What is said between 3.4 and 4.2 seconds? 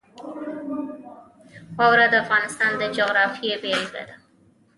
بېلګه ده.